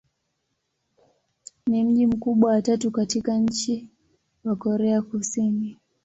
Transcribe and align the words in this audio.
Ni 1.67 1.83
mji 1.83 2.07
mkubwa 2.07 2.51
wa 2.51 2.61
tatu 2.61 2.91
katika 2.91 3.37
nchi 3.37 3.89
wa 4.43 4.55
Korea 4.55 5.01
Kusini. 5.01 5.77